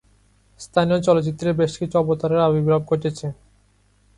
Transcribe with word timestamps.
স্থানীয় 0.59 0.99
চলচ্চিত্রে 1.07 1.49
বেশ 1.53 1.73
কিছু 1.81 1.95
অবতারের 1.99 2.45
আবির্ভাব 2.47 2.81
ঘটেছে। 2.85 3.27